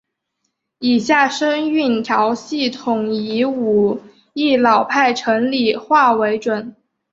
[0.79, 4.01] 以下声韵调系统以武
[4.33, 6.75] 义老派城里话为准。